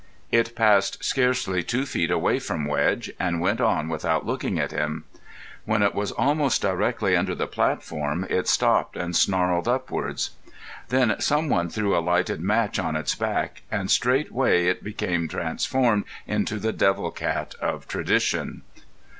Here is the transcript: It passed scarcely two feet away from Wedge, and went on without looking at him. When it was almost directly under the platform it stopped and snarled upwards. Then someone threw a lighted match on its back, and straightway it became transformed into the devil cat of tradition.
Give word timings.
It 0.31 0.55
passed 0.55 1.03
scarcely 1.03 1.61
two 1.61 1.85
feet 1.85 2.09
away 2.09 2.39
from 2.39 2.65
Wedge, 2.65 3.11
and 3.19 3.39
went 3.39 3.61
on 3.61 3.87
without 3.87 4.25
looking 4.25 4.57
at 4.57 4.71
him. 4.71 5.03
When 5.63 5.83
it 5.83 5.93
was 5.93 6.11
almost 6.13 6.63
directly 6.63 7.15
under 7.15 7.35
the 7.35 7.45
platform 7.45 8.25
it 8.27 8.47
stopped 8.47 8.97
and 8.97 9.15
snarled 9.15 9.67
upwards. 9.67 10.31
Then 10.89 11.13
someone 11.19 11.69
threw 11.69 11.95
a 11.95 12.01
lighted 12.01 12.41
match 12.41 12.79
on 12.79 12.95
its 12.95 13.13
back, 13.13 13.61
and 13.69 13.91
straightway 13.91 14.65
it 14.65 14.83
became 14.83 15.27
transformed 15.27 16.05
into 16.25 16.57
the 16.57 16.73
devil 16.73 17.11
cat 17.11 17.53
of 17.61 17.87
tradition. 17.87 18.63